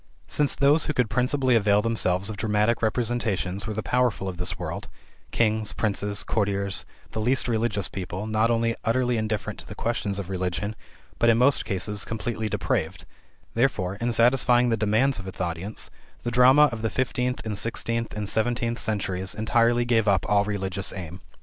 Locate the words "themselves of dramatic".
1.83-2.81